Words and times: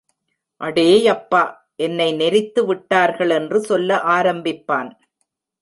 அடேயப்பா 0.61 1.41
என்னை 1.75 2.09
நெரித்து 2.13 2.65
விட்டார்கள் 2.65 3.29
என்று 3.29 3.59
சொல்ல 3.61 3.95
ஆரம்பிப்பான். 3.95 4.89